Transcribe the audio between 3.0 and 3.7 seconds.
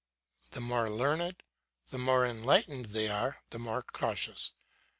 are, the